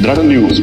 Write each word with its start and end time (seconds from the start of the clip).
Dragon 0.00 0.22
News. 0.22 0.60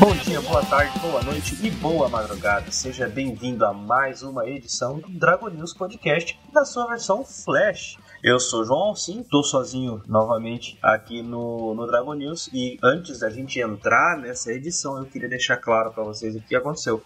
Bom 0.00 0.12
dia, 0.16 0.40
boa 0.40 0.64
tarde, 0.64 0.98
boa 0.98 1.22
noite 1.22 1.56
e 1.62 1.70
boa 1.70 2.08
madrugada. 2.08 2.72
Seja 2.72 3.08
bem-vindo 3.08 3.64
a 3.64 3.72
mais 3.72 4.22
uma 4.24 4.48
edição 4.48 4.98
do 4.98 5.08
Dragon 5.10 5.48
News 5.50 5.72
Podcast 5.72 6.36
na 6.52 6.64
sua 6.64 6.88
versão 6.88 7.24
Flash. 7.24 7.98
Eu 8.20 8.40
sou 8.40 8.64
João 8.64 8.88
Alcim, 8.88 9.20
estou 9.20 9.44
sozinho 9.44 10.02
novamente 10.08 10.76
aqui 10.82 11.22
no, 11.22 11.72
no 11.74 11.86
Dragon 11.86 12.14
News 12.14 12.50
e 12.52 12.78
antes 12.82 13.20
da 13.20 13.30
gente 13.30 13.60
entrar 13.60 14.18
nessa 14.18 14.52
edição 14.52 14.98
eu 14.98 15.04
queria 15.04 15.28
deixar 15.28 15.56
claro 15.58 15.92
para 15.92 16.02
vocês 16.02 16.34
o 16.34 16.40
que 16.40 16.56
aconteceu. 16.56 17.00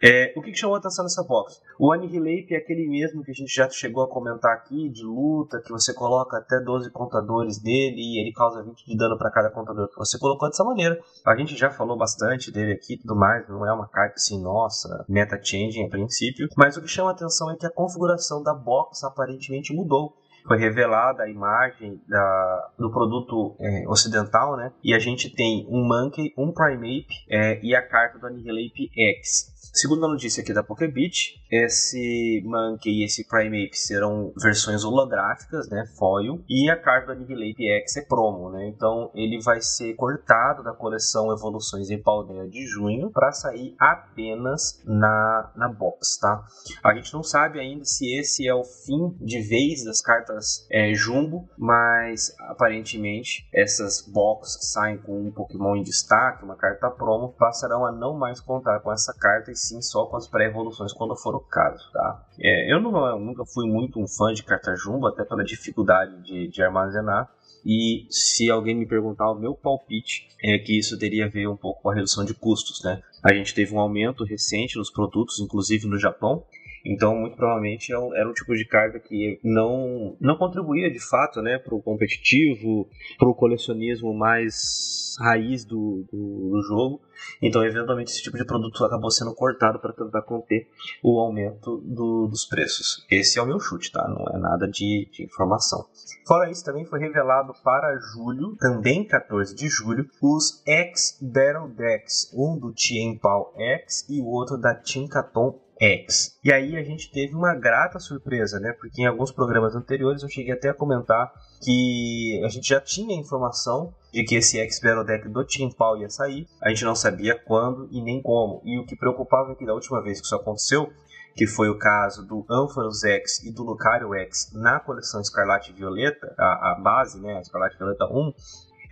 É, 0.00 0.32
o 0.36 0.42
que, 0.42 0.52
que 0.52 0.58
chamou 0.58 0.76
a 0.76 0.78
atenção 0.78 1.04
nessa 1.04 1.24
box? 1.24 1.60
O 1.78 1.92
Annihilate 1.92 2.54
é 2.54 2.58
aquele 2.58 2.88
mesmo 2.88 3.24
que 3.24 3.32
a 3.32 3.34
gente 3.34 3.52
já 3.52 3.68
chegou 3.68 4.04
a 4.04 4.08
comentar 4.08 4.52
aqui, 4.52 4.88
de 4.88 5.02
luta, 5.02 5.60
que 5.60 5.72
você 5.72 5.92
coloca 5.92 6.36
até 6.36 6.60
12 6.60 6.90
contadores 6.92 7.58
dele 7.58 7.96
e 7.98 8.20
ele 8.20 8.32
causa 8.32 8.62
20 8.62 8.86
de 8.86 8.96
dano 8.96 9.18
para 9.18 9.30
cada 9.30 9.50
contador 9.50 9.88
que 9.88 9.96
você 9.96 10.16
colocou 10.18 10.48
dessa 10.48 10.62
maneira. 10.62 10.98
A 11.26 11.34
gente 11.36 11.56
já 11.56 11.70
falou 11.70 11.96
bastante 11.96 12.52
dele 12.52 12.72
aqui 12.72 12.94
e 12.94 12.98
tudo 12.98 13.16
mais, 13.16 13.48
não 13.48 13.66
é 13.66 13.72
uma 13.72 13.88
carta 13.88 14.14
assim, 14.14 14.40
nossa, 14.40 15.04
meta 15.08 15.38
changing 15.42 15.86
a 15.86 15.88
princípio, 15.88 16.48
mas 16.56 16.76
o 16.76 16.82
que 16.82 16.88
chama 16.88 17.10
a 17.10 17.12
atenção 17.12 17.50
é 17.50 17.56
que 17.56 17.66
a 17.66 17.70
configuração 17.70 18.42
da 18.42 18.54
box 18.54 19.02
aparentemente 19.02 19.74
mudou 19.74 20.14
foi 20.46 20.58
revelada 20.58 21.22
a 21.22 21.28
imagem 21.28 22.00
da, 22.08 22.70
do 22.78 22.90
produto 22.90 23.56
é, 23.60 23.88
ocidental, 23.88 24.56
né? 24.56 24.72
E 24.82 24.94
a 24.94 24.98
gente 24.98 25.34
tem 25.34 25.66
um 25.68 25.86
Monkey, 25.86 26.32
um 26.36 26.52
Primeape 26.52 27.14
é, 27.28 27.60
e 27.62 27.74
a 27.74 27.82
carta 27.82 28.18
do 28.18 28.26
Annihilate 28.26 28.90
X. 28.96 29.57
Segundo 29.78 30.06
a 30.06 30.08
notícia 30.08 30.42
aqui 30.42 30.52
da 30.52 30.64
Pokébit, 30.64 31.40
esse 31.48 32.42
Monkey 32.44 32.90
e 32.90 33.04
esse 33.04 33.24
Primeape 33.28 33.78
serão 33.78 34.32
versões 34.36 34.82
holográficas, 34.82 35.68
né, 35.68 35.86
foil, 35.96 36.42
e 36.48 36.68
a 36.68 36.76
carta 36.76 37.14
do 37.14 37.22
Annihilate 37.22 37.64
X 37.82 37.96
é 37.98 38.02
promo, 38.02 38.50
né? 38.50 38.66
Então 38.66 39.08
ele 39.14 39.40
vai 39.40 39.60
ser 39.60 39.94
cortado 39.94 40.64
da 40.64 40.72
coleção 40.72 41.32
Evoluções 41.32 41.90
em 41.90 42.02
Paldea 42.02 42.48
de 42.48 42.66
junho 42.66 43.12
para 43.12 43.30
sair 43.30 43.76
apenas 43.78 44.82
na, 44.84 45.52
na 45.54 45.68
box, 45.68 46.18
tá? 46.18 46.44
A 46.82 46.92
gente 46.96 47.14
não 47.14 47.22
sabe 47.22 47.60
ainda 47.60 47.84
se 47.84 48.18
esse 48.18 48.48
é 48.48 48.54
o 48.54 48.64
fim 48.64 49.16
de 49.20 49.40
vez 49.42 49.84
das 49.84 50.00
cartas 50.00 50.66
é, 50.72 50.92
Jumbo, 50.92 51.48
mas 51.56 52.34
aparentemente 52.40 53.48
essas 53.54 54.02
box 54.02 54.56
que 54.56 54.64
saem 54.64 54.98
com 54.98 55.20
um 55.20 55.30
Pokémon 55.30 55.76
em 55.76 55.84
destaque, 55.84 56.42
uma 56.42 56.56
carta 56.56 56.90
promo, 56.90 57.32
passarão 57.38 57.86
a 57.86 57.92
não 57.92 58.18
mais 58.18 58.40
contar 58.40 58.80
com 58.80 58.92
essa 58.92 59.14
carta 59.14 59.52
e 59.52 59.67
sim 59.68 59.82
só 59.82 60.06
com 60.06 60.16
as 60.16 60.26
pré-evoluções 60.26 60.92
quando 60.92 61.16
for 61.16 61.34
o 61.34 61.40
caso, 61.40 61.90
tá? 61.92 62.26
É, 62.40 62.72
eu, 62.72 62.80
não, 62.80 63.06
eu, 63.06 63.18
nunca 63.18 63.44
fui 63.44 63.66
muito 63.68 64.00
um 64.00 64.06
fã 64.06 64.32
de 64.32 64.42
carta 64.42 64.74
jumbo, 64.74 65.06
até 65.06 65.24
pela 65.24 65.44
dificuldade 65.44 66.22
de, 66.22 66.48
de 66.48 66.62
armazenar. 66.62 67.30
e 67.64 68.06
se 68.10 68.50
alguém 68.50 68.74
me 68.74 68.86
perguntar 68.86 69.30
o 69.30 69.38
meu 69.38 69.54
palpite, 69.54 70.28
é 70.42 70.58
que 70.58 70.78
isso 70.78 70.98
teria 70.98 71.26
a 71.26 71.28
ver 71.28 71.48
um 71.48 71.56
pouco 71.56 71.82
com 71.82 71.90
a 71.90 71.94
redução 71.94 72.24
de 72.24 72.34
custos, 72.34 72.82
né? 72.82 73.02
A 73.22 73.32
gente 73.34 73.54
teve 73.54 73.74
um 73.74 73.80
aumento 73.80 74.24
recente 74.24 74.76
nos 74.76 74.90
produtos, 74.90 75.40
inclusive 75.40 75.86
no 75.86 75.98
Japão, 75.98 76.44
então, 76.84 77.14
muito 77.14 77.36
provavelmente, 77.36 77.92
é 77.92 77.96
era 78.18 78.28
um 78.28 78.32
tipo 78.32 78.54
de 78.54 78.64
carta 78.64 78.98
que 78.98 79.38
não, 79.42 80.16
não 80.20 80.36
contribuía 80.36 80.90
de 80.90 81.00
fato 81.00 81.42
né, 81.42 81.58
para 81.58 81.74
o 81.74 81.82
competitivo, 81.82 82.88
para 83.18 83.28
o 83.28 83.34
colecionismo 83.34 84.14
mais 84.14 84.98
raiz 85.18 85.64
do, 85.64 86.06
do, 86.10 86.50
do, 86.50 86.62
jogo. 86.62 87.00
Então, 87.42 87.64
eventualmente, 87.64 88.12
esse 88.12 88.22
tipo 88.22 88.36
de 88.36 88.44
produto 88.44 88.84
acabou 88.84 89.10
sendo 89.10 89.34
cortado 89.34 89.80
para 89.80 89.92
tentar 89.92 90.22
conter 90.22 90.68
o 91.02 91.18
aumento 91.18 91.78
do, 91.84 92.28
dos 92.28 92.44
preços. 92.44 93.04
Esse 93.10 93.38
é 93.38 93.42
o 93.42 93.46
meu 93.46 93.58
chute, 93.58 93.90
tá? 93.90 94.06
Não 94.08 94.24
é 94.32 94.38
nada 94.38 94.68
de, 94.68 95.08
de 95.10 95.24
informação. 95.24 95.86
Fora 96.26 96.50
isso, 96.50 96.64
também 96.64 96.84
foi 96.84 97.00
revelado 97.00 97.52
para 97.64 97.98
julho, 98.14 98.56
também 98.56 99.04
14 99.04 99.54
de 99.54 99.68
julho, 99.68 100.08
os 100.22 100.62
X 100.66 101.18
Battle 101.20 101.68
Decks, 101.68 102.32
um 102.34 102.58
do 102.58 102.72
Tien 102.72 103.18
Pao 103.18 103.52
X 103.56 104.06
e 104.08 104.20
o 104.20 104.26
outro 104.26 104.56
da 104.56 104.74
Tinkaton 104.74 105.58
X. 105.80 106.38
E 106.42 106.52
aí 106.52 106.76
a 106.76 106.82
gente 106.82 107.10
teve 107.10 107.34
uma 107.34 107.54
grata 107.54 107.98
surpresa, 107.98 108.58
né? 108.58 108.72
Porque 108.72 109.02
em 109.02 109.06
alguns 109.06 109.30
programas 109.30 109.74
anteriores 109.76 110.22
eu 110.22 110.28
cheguei 110.28 110.52
até 110.52 110.68
a 110.68 110.74
comentar 110.74 111.32
que 111.62 112.40
a 112.44 112.48
gente 112.48 112.68
já 112.68 112.80
tinha 112.80 113.18
informação 113.18 113.94
de 114.12 114.24
que 114.24 114.36
esse 114.36 114.58
X 114.58 114.80
Battle 114.80 115.04
Deck 115.04 115.28
do 115.28 115.44
Team 115.44 115.70
Pau 115.70 115.96
ia 115.96 116.08
sair. 116.08 116.46
A 116.62 116.68
gente 116.70 116.84
não 116.84 116.94
sabia 116.94 117.38
quando 117.38 117.88
e 117.90 118.02
nem 118.02 118.20
como. 118.20 118.60
E 118.64 118.78
o 118.78 118.84
que 118.84 118.96
preocupava 118.96 119.52
é 119.52 119.54
que 119.54 119.66
da 119.66 119.74
última 119.74 120.02
vez 120.02 120.20
que 120.20 120.26
isso 120.26 120.34
aconteceu, 120.34 120.90
que 121.36 121.46
foi 121.46 121.68
o 121.68 121.78
caso 121.78 122.26
do 122.26 122.44
Ampharos 122.50 123.04
X 123.04 123.44
e 123.44 123.52
do 123.52 123.62
Lucario 123.62 124.12
X 124.14 124.50
na 124.52 124.80
coleção 124.80 125.20
Escarlate 125.20 125.72
Violeta, 125.72 126.34
a, 126.36 126.72
a 126.72 126.74
base, 126.74 127.20
né, 127.20 127.40
Escarlate 127.40 127.78
Violeta 127.78 128.06
1, 128.06 128.32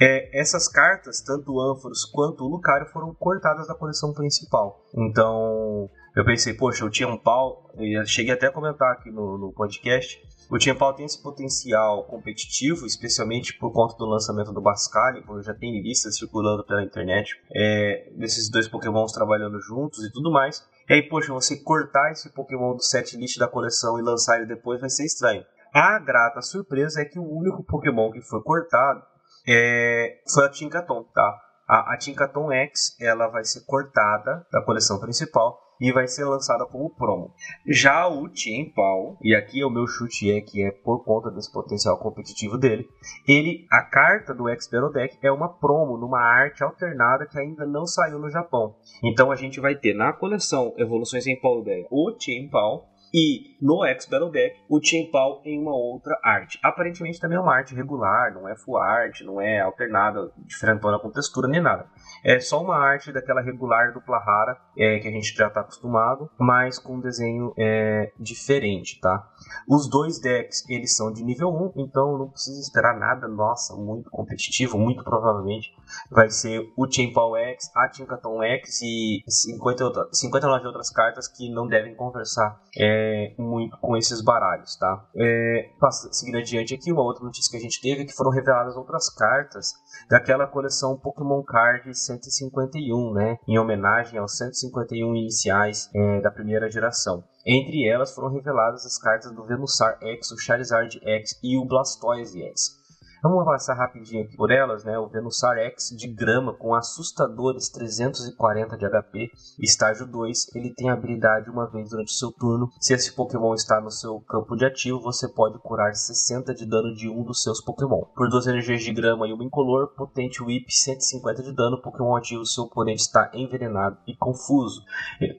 é, 0.00 0.38
essas 0.38 0.68
cartas, 0.68 1.20
tanto 1.20 1.52
o 1.52 1.60
Ampharos 1.60 2.04
quanto 2.04 2.44
o 2.44 2.48
Lucario, 2.48 2.86
foram 2.88 3.14
cortadas 3.14 3.66
da 3.66 3.74
coleção 3.74 4.12
principal. 4.12 4.84
Então, 4.94 5.88
eu 6.14 6.24
pensei, 6.24 6.54
poxa, 6.54 6.84
o 6.84 6.90
Tian 6.90 7.16
Pau, 7.16 7.70
cheguei 8.06 8.32
até 8.32 8.46
a 8.46 8.52
comentar 8.52 8.92
aqui 8.92 9.10
no, 9.10 9.38
no 9.38 9.52
podcast, 9.52 10.20
o 10.48 10.58
Tian 10.58 10.76
Pau 10.76 10.94
tem 10.94 11.04
esse 11.04 11.20
potencial 11.20 12.04
competitivo, 12.04 12.86
especialmente 12.86 13.58
por 13.58 13.72
conta 13.72 13.96
do 13.96 14.06
lançamento 14.06 14.52
do 14.52 14.60
Bascali, 14.60 15.22
como 15.24 15.42
já 15.42 15.52
tem 15.52 15.82
listas 15.82 16.16
circulando 16.16 16.64
pela 16.64 16.84
internet, 16.84 17.36
é, 17.52 18.12
desses 18.16 18.48
dois 18.48 18.68
pokémons 18.68 19.10
trabalhando 19.10 19.60
juntos 19.60 20.04
e 20.04 20.12
tudo 20.12 20.30
mais. 20.30 20.64
E 20.88 20.94
aí, 20.94 21.02
poxa, 21.02 21.32
você 21.32 21.56
cortar 21.56 22.12
esse 22.12 22.30
pokémon 22.30 22.76
do 22.76 22.82
set 22.82 23.16
list 23.16 23.38
da 23.38 23.48
coleção 23.48 23.98
e 23.98 24.02
lançar 24.02 24.36
ele 24.36 24.46
depois 24.46 24.80
vai 24.80 24.88
ser 24.88 25.04
estranho. 25.04 25.44
A 25.74 25.98
grata 25.98 26.40
surpresa 26.40 27.00
é 27.00 27.04
que 27.04 27.18
o 27.18 27.28
único 27.28 27.64
pokémon 27.64 28.12
que 28.12 28.20
foi 28.20 28.40
cortado 28.40 29.02
é, 29.46 30.18
foi 30.32 30.46
a 30.46 30.50
Tinkaton, 30.50 31.04
tá? 31.14 31.40
A, 31.68 31.94
a 31.94 31.96
Tinkaton 31.96 32.52
X 32.52 32.96
ela 33.00 33.28
vai 33.28 33.44
ser 33.44 33.64
cortada 33.66 34.46
da 34.52 34.62
coleção 34.62 35.00
principal 35.00 35.60
e 35.80 35.92
vai 35.92 36.06
ser 36.06 36.24
lançada 36.24 36.64
como 36.66 36.94
promo. 36.94 37.34
Já 37.66 38.08
o 38.08 38.28
Tien 38.28 38.72
Pao, 38.72 39.18
e 39.22 39.34
aqui 39.34 39.60
é 39.60 39.66
o 39.66 39.70
meu 39.70 39.86
chute 39.86 40.32
é 40.32 40.40
que 40.40 40.62
é 40.62 40.70
por 40.70 41.04
conta 41.04 41.30
desse 41.30 41.52
potencial 41.52 41.98
competitivo 41.98 42.56
dele, 42.56 42.88
ele 43.26 43.66
a 43.70 43.82
carta 43.82 44.34
do 44.34 44.48
Expero 44.48 44.90
Deck 44.90 45.18
é 45.22 45.30
uma 45.30 45.48
promo 45.48 45.98
numa 45.98 46.20
arte 46.20 46.62
alternada 46.62 47.26
que 47.26 47.38
ainda 47.38 47.66
não 47.66 47.86
saiu 47.86 48.18
no 48.18 48.30
Japão. 48.30 48.74
Então 49.04 49.30
a 49.30 49.36
gente 49.36 49.60
vai 49.60 49.74
ter 49.74 49.94
na 49.94 50.12
coleção 50.12 50.72
Evoluções 50.78 51.26
em 51.26 51.38
Paldea 51.38 51.86
o 51.90 52.12
Tien 52.12 52.48
Pao 52.48 52.88
e 53.12 53.56
no 53.60 53.84
X 53.84 54.06
Battle 54.06 54.30
Deck, 54.30 54.56
o 54.68 54.80
Pau 55.10 55.40
em 55.44 55.60
uma 55.60 55.74
outra 55.74 56.18
arte. 56.22 56.58
Aparentemente 56.62 57.20
também 57.20 57.38
é 57.38 57.40
uma 57.40 57.54
arte 57.54 57.74
regular, 57.74 58.34
não 58.34 58.48
é 58.48 58.56
full 58.56 58.76
art, 58.76 59.20
não 59.22 59.40
é 59.40 59.60
alternada, 59.60 60.30
diferentona 60.38 60.98
com 60.98 61.10
textura 61.10 61.48
nem 61.48 61.60
nada. 61.60 61.86
É 62.24 62.38
só 62.40 62.62
uma 62.62 62.76
arte 62.76 63.12
daquela 63.12 63.40
regular 63.40 63.92
dupla 63.92 64.18
rara 64.18 64.58
é, 64.76 64.98
que 64.98 65.08
a 65.08 65.10
gente 65.10 65.34
já 65.34 65.48
está 65.48 65.60
acostumado, 65.60 66.30
mas 66.38 66.78
com 66.78 66.96
um 66.96 67.00
desenho 67.00 67.52
é, 67.58 68.12
diferente, 68.18 69.00
tá? 69.00 69.28
Os 69.68 69.88
dois 69.88 70.20
decks, 70.20 70.68
eles 70.68 70.94
são 70.94 71.12
de 71.12 71.24
nível 71.24 71.48
1, 71.48 71.72
então 71.76 72.18
não 72.18 72.28
precisa 72.28 72.60
esperar 72.60 72.98
nada, 72.98 73.28
nossa, 73.28 73.74
muito 73.76 74.10
competitivo, 74.10 74.78
muito 74.78 75.02
provavelmente 75.02 75.74
vai 76.10 76.30
ser 76.30 76.60
o 76.76 76.86
Paul 77.12 77.36
X, 77.36 77.70
a 77.74 77.88
Tinkaton 77.88 78.42
X 78.42 78.82
e 78.82 79.22
50 79.28 80.08
59 80.12 80.66
outras 80.66 80.90
cartas 80.90 81.28
que 81.28 81.50
não 81.50 81.66
devem 81.66 81.94
conversar 81.94 82.60
é, 82.76 83.05
muito 83.38 83.76
com 83.78 83.96
esses 83.96 84.22
baralhos, 84.22 84.76
tá? 84.76 85.06
É, 85.16 85.70
seguindo 86.10 86.38
adiante 86.38 86.74
aqui, 86.74 86.92
uma 86.92 87.02
outra 87.02 87.24
notícia 87.24 87.50
que 87.50 87.56
a 87.56 87.60
gente 87.60 87.80
teve 87.80 88.02
é 88.02 88.04
que 88.04 88.12
foram 88.12 88.30
reveladas 88.30 88.76
outras 88.76 89.08
cartas 89.12 89.72
daquela 90.08 90.46
coleção 90.46 90.98
Pokémon 90.98 91.42
Card 91.42 91.92
151, 91.94 93.12
né? 93.12 93.38
Em 93.46 93.58
homenagem 93.58 94.18
aos 94.18 94.36
151 94.36 95.14
iniciais 95.16 95.90
é, 95.94 96.20
da 96.20 96.30
primeira 96.30 96.70
geração. 96.70 97.24
Entre 97.44 97.88
elas 97.88 98.14
foram 98.14 98.32
reveladas 98.32 98.84
as 98.84 98.98
cartas 98.98 99.32
do 99.32 99.44
Venusaur 99.44 99.96
X, 100.02 100.32
o 100.32 100.38
Charizard 100.38 100.98
X 101.02 101.38
e 101.42 101.56
o 101.56 101.64
Blastoise 101.64 102.42
X. 102.42 102.85
Vamos 103.28 103.44
passar 103.44 103.74
rapidinho 103.74 104.22
aqui 104.22 104.36
por 104.36 104.52
elas, 104.52 104.84
né? 104.84 104.96
O 104.96 105.08
Venusaur 105.08 105.58
X 105.58 105.90
de 105.96 106.06
grama 106.06 106.54
com 106.54 106.76
assustadores 106.76 107.68
340 107.70 108.76
de 108.76 108.86
HP, 108.88 109.32
estágio 109.58 110.06
2, 110.06 110.54
ele 110.54 110.72
tem 110.72 110.90
habilidade 110.90 111.50
uma 111.50 111.68
vez 111.68 111.90
durante 111.90 112.12
seu 112.12 112.30
turno. 112.30 112.70
Se 112.78 112.94
esse 112.94 113.12
Pokémon 113.12 113.52
está 113.54 113.80
no 113.80 113.90
seu 113.90 114.20
campo 114.20 114.54
de 114.54 114.64
ativo, 114.64 115.00
você 115.00 115.26
pode 115.28 115.58
curar 115.58 115.92
60 115.92 116.54
de 116.54 116.64
dano 116.66 116.94
de 116.94 117.08
um 117.08 117.24
dos 117.24 117.42
seus 117.42 117.60
Pokémon. 117.60 118.02
Por 118.14 118.28
duas 118.28 118.46
energias 118.46 118.84
de 118.84 118.92
grama 118.92 119.26
e 119.26 119.32
uma 119.32 119.42
incolor, 119.42 119.88
potente 119.96 120.40
Whip 120.40 120.70
150 120.70 121.42
de 121.42 121.52
dano, 121.52 121.82
Pokémon 121.82 122.14
ativo, 122.14 122.46
seu 122.46 122.62
oponente 122.62 123.00
está 123.00 123.32
envenenado 123.34 123.98
e 124.06 124.14
confuso. 124.14 124.84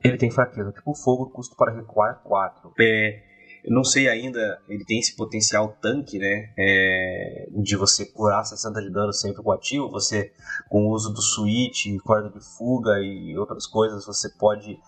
Ele 0.04 0.18
tem 0.18 0.30
fraqueza 0.30 0.74
tipo 0.74 0.94
fogo, 0.94 1.30
custo 1.30 1.56
para 1.56 1.74
recuar 1.74 2.22
4. 2.22 2.74
É, 2.78 3.26
eu 3.67 3.75
não 3.75 3.83
sei 3.83 4.07
ainda, 4.07 4.61
ele 4.69 4.85
tem 4.85 4.97
esse 4.97 5.13
potencial 5.13 5.77
tanque, 5.81 6.17
né? 6.17 6.53
É, 6.57 7.49
de 7.51 7.75
você 7.75 8.05
curar 8.05 8.45
60 8.45 8.81
de 8.81 8.89
dano 8.89 9.11
sempre 9.11 9.43
com 9.43 9.51
ativo. 9.51 9.91
Você, 9.91 10.31
com 10.69 10.85
o 10.85 10.91
uso 10.91 11.13
do 11.13 11.21
switch, 11.21 11.87
corda 12.01 12.29
de 12.29 12.39
fuga 12.39 12.97
e 13.01 13.37
outras 13.37 13.67
coisas, 13.67 14.05
você 14.05 14.29
pode 14.39 14.79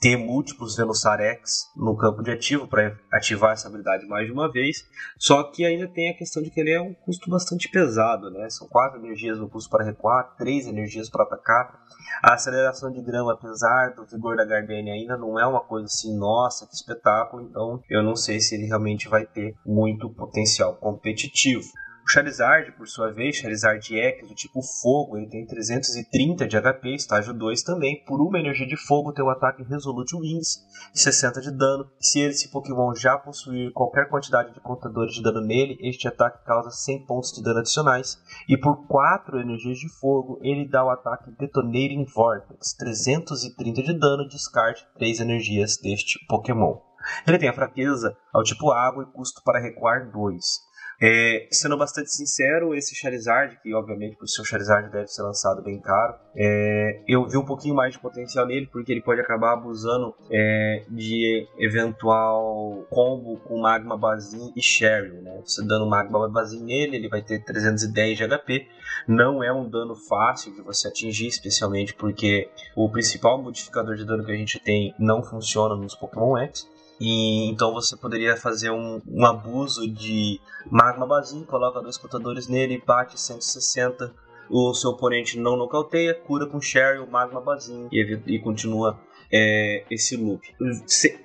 ter 0.00 0.16
múltiplos 0.16 0.76
Venusarex 0.76 1.72
no 1.76 1.96
campo 1.96 2.22
de 2.22 2.30
ativo 2.30 2.68
para 2.68 2.96
ativar 3.12 3.52
essa 3.52 3.66
habilidade 3.66 4.06
mais 4.06 4.26
de 4.26 4.32
uma 4.32 4.50
vez. 4.50 4.86
Só 5.18 5.42
que 5.50 5.64
ainda 5.64 5.88
tem 5.88 6.10
a 6.10 6.16
questão 6.16 6.40
de 6.40 6.50
que 6.50 6.60
ele 6.60 6.70
é 6.70 6.80
um 6.80 6.94
custo 6.94 7.28
bastante 7.28 7.68
pesado, 7.68 8.30
né? 8.30 8.48
São 8.48 8.68
4 8.68 9.00
energias 9.00 9.38
no 9.38 9.50
custo 9.50 9.68
para 9.68 9.84
recuar, 9.84 10.36
3 10.36 10.68
energias 10.68 11.10
para 11.10 11.24
atacar. 11.24 11.80
A 12.22 12.34
aceleração 12.34 12.92
de 12.92 13.02
grama, 13.02 13.32
apesar 13.32 13.94
do 13.94 14.06
vigor 14.06 14.36
da 14.36 14.44
Gardenia, 14.44 14.94
ainda 14.94 15.16
não 15.16 15.38
é 15.38 15.46
uma 15.46 15.60
coisa 15.60 15.86
assim, 15.86 16.16
nossa, 16.16 16.66
que 16.66 16.74
espetáculo. 16.74 17.42
Então 17.42 17.82
eu 17.90 18.02
não 18.02 18.14
sei 18.20 18.38
se 18.38 18.54
ele 18.54 18.66
realmente 18.66 19.08
vai 19.08 19.26
ter 19.26 19.56
muito 19.66 20.08
potencial 20.10 20.76
competitivo. 20.76 21.66
O 22.02 22.12
Charizard, 22.12 22.72
por 22.72 22.88
sua 22.88 23.12
vez, 23.12 23.36
Charizard 23.36 23.94
X 23.94 24.26
do 24.26 24.34
tipo 24.34 24.60
fogo, 24.82 25.16
ele 25.16 25.28
tem 25.28 25.46
330 25.46 26.48
de 26.48 26.56
HP, 26.56 26.94
estágio 26.94 27.32
2 27.32 27.62
também. 27.62 28.02
Por 28.04 28.20
uma 28.20 28.38
energia 28.40 28.66
de 28.66 28.76
fogo, 28.76 29.12
tem 29.12 29.24
o 29.24 29.30
ataque 29.30 29.62
Resolute 29.62 30.16
Wings, 30.16 30.58
60 30.92 31.40
de 31.40 31.56
dano. 31.56 31.88
Se 32.00 32.20
esse 32.20 32.50
Pokémon 32.50 32.94
já 32.94 33.16
possuir 33.16 33.72
qualquer 33.72 34.08
quantidade 34.08 34.52
de 34.52 34.60
contadores 34.60 35.14
de 35.14 35.22
dano 35.22 35.40
nele, 35.40 35.78
este 35.80 36.08
ataque 36.08 36.44
causa 36.44 36.70
100 36.70 37.06
pontos 37.06 37.32
de 37.32 37.44
dano 37.44 37.60
adicionais. 37.60 38.18
E 38.48 38.56
por 38.56 38.88
4 38.88 39.38
energias 39.38 39.78
de 39.78 39.88
fogo, 40.00 40.40
ele 40.42 40.68
dá 40.68 40.84
o 40.84 40.90
ataque 40.90 41.30
Detonating 41.38 42.06
Vortex, 42.12 42.74
330 42.76 43.82
de 43.82 43.92
dano, 43.96 44.26
descarte 44.26 44.84
3 44.98 45.20
energias 45.20 45.76
deste 45.76 46.18
Pokémon. 46.26 46.89
Ele 47.26 47.38
tem 47.38 47.48
a 47.48 47.54
fraqueza 47.54 48.16
ao 48.32 48.42
tipo 48.42 48.70
água 48.70 49.04
e 49.04 49.12
custo 49.12 49.42
para 49.44 49.60
recuar 49.60 50.10
2. 50.10 50.70
É, 51.02 51.48
sendo 51.50 51.78
bastante 51.78 52.12
sincero, 52.12 52.74
esse 52.74 52.94
Charizard, 52.94 53.58
que 53.62 53.74
obviamente 53.74 54.16
por 54.16 54.28
ser 54.28 54.42
um 54.42 54.44
Charizard 54.44 54.90
deve 54.90 55.06
ser 55.06 55.22
lançado 55.22 55.62
bem 55.62 55.80
caro, 55.80 56.14
é, 56.36 57.02
eu 57.08 57.26
vi 57.26 57.38
um 57.38 57.44
pouquinho 57.44 57.74
mais 57.74 57.94
de 57.94 57.98
potencial 57.98 58.46
nele, 58.46 58.66
porque 58.66 58.92
ele 58.92 59.00
pode 59.00 59.18
acabar 59.18 59.54
abusando 59.54 60.14
é, 60.30 60.84
de 60.90 61.48
eventual 61.58 62.86
combo 62.90 63.38
com 63.38 63.62
Magma 63.62 63.96
Bazin 63.96 64.52
e 64.54 64.62
Cheryl. 64.62 65.22
Né? 65.22 65.40
Você 65.42 65.64
dando 65.64 65.88
Magma 65.88 66.28
Bazin 66.28 66.62
nele, 66.62 66.96
ele 66.96 67.08
vai 67.08 67.22
ter 67.22 67.42
310 67.42 68.18
de 68.18 68.28
HP. 68.28 68.68
Não 69.08 69.42
é 69.42 69.50
um 69.50 69.66
dano 69.66 69.94
fácil 69.94 70.52
de 70.54 70.60
você 70.60 70.88
atingir, 70.88 71.28
especialmente 71.28 71.94
porque 71.94 72.50
o 72.76 72.90
principal 72.90 73.42
modificador 73.42 73.94
de 73.94 74.04
dano 74.04 74.22
que 74.22 74.32
a 74.32 74.36
gente 74.36 74.60
tem 74.60 74.94
não 74.98 75.22
funciona 75.22 75.74
nos 75.74 75.94
Pokémon 75.94 76.36
X. 76.36 76.68
E 77.00 77.48
então 77.48 77.72
você 77.72 77.96
poderia 77.96 78.36
fazer 78.36 78.70
um, 78.70 79.00
um 79.08 79.24
abuso 79.24 79.90
de 79.90 80.38
magma 80.70 81.06
basinho, 81.06 81.46
coloca 81.46 81.80
dois 81.80 81.96
contadores 81.96 82.46
nele, 82.46 82.82
bate 82.84 83.18
160, 83.18 84.12
o 84.50 84.74
seu 84.74 84.90
oponente 84.90 85.38
não 85.38 85.56
nocauteia, 85.56 86.14
cura 86.14 86.46
com 86.46 86.60
Sherry, 86.60 86.98
o 86.98 87.10
magma 87.10 87.40
basinho 87.40 87.88
e, 87.90 88.20
e 88.26 88.38
continua 88.38 88.98
é, 89.32 89.84
esse 89.90 90.16
loop. 90.16 90.42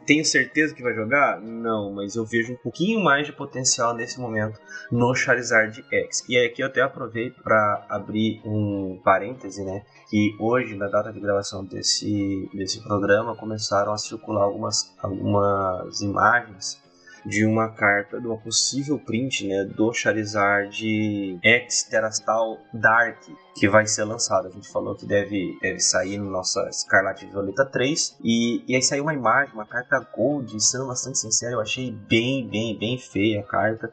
Tenho 0.05 0.23
certeza 0.23 0.73
que 0.73 0.83
vai 0.83 0.93
jogar? 0.93 1.41
Não, 1.41 1.91
mas 1.91 2.15
eu 2.15 2.25
vejo 2.25 2.53
um 2.53 2.57
pouquinho 2.57 3.03
mais 3.03 3.25
de 3.25 3.33
potencial 3.33 3.95
nesse 3.95 4.19
momento 4.19 4.59
no 4.91 5.13
Charizard 5.15 5.83
X. 5.91 6.23
E 6.29 6.37
aqui 6.37 6.61
eu 6.61 6.67
até 6.67 6.81
aproveito 6.81 7.41
para 7.41 7.85
abrir 7.89 8.41
um 8.45 8.99
parêntese, 9.03 9.63
né? 9.63 9.83
Que 10.09 10.35
hoje, 10.39 10.75
na 10.75 10.87
data 10.87 11.11
de 11.11 11.19
gravação 11.19 11.65
desse, 11.65 12.49
desse 12.53 12.83
programa, 12.83 13.35
começaram 13.35 13.91
a 13.91 13.97
circular 13.97 14.43
algumas, 14.43 14.95
algumas 15.01 16.01
imagens 16.01 16.84
de 17.25 17.45
uma 17.45 17.69
carta, 17.69 18.19
de 18.21 18.27
uma 18.27 18.37
possível 18.37 18.99
print, 18.99 19.47
né, 19.47 19.65
do 19.65 19.91
Charizard 19.91 21.39
X 21.43 21.83
Terastal 21.83 22.59
Dark, 22.71 23.17
que 23.55 23.67
vai 23.67 23.87
ser 23.87 24.03
lançado. 24.03 24.47
A 24.47 24.51
gente 24.51 24.69
falou 24.69 24.95
que 24.95 25.05
deve, 25.05 25.57
deve 25.61 25.79
sair 25.79 26.17
no 26.17 26.29
nossa 26.29 26.67
Escarlate 26.69 27.25
Violeta 27.25 27.65
3. 27.65 28.17
E, 28.23 28.63
e 28.67 28.75
aí 28.75 28.81
saiu 28.81 29.03
uma 29.03 29.13
imagem, 29.13 29.53
uma 29.53 29.65
carta 29.65 29.99
Gold, 30.15 30.61
sendo 30.63 30.87
bastante 30.87 31.17
sincero, 31.17 31.55
eu 31.55 31.61
achei 31.61 31.91
bem, 31.91 32.47
bem, 32.47 32.77
bem 32.77 32.97
feia 32.97 33.39
a 33.39 33.43
carta. 33.43 33.91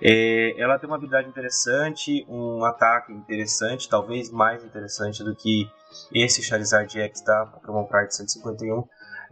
É, 0.00 0.60
ela 0.60 0.78
tem 0.78 0.88
uma 0.88 0.96
habilidade 0.96 1.28
interessante, 1.28 2.26
um 2.28 2.64
ataque 2.64 3.12
interessante, 3.12 3.88
talvez 3.88 4.30
mais 4.30 4.64
interessante 4.64 5.22
do 5.22 5.34
que 5.34 5.70
esse 6.12 6.42
Charizard 6.42 6.98
X 6.98 7.22
da 7.22 7.46
Pokémon 7.46 7.84
Card 7.86 8.14
151. 8.14 8.84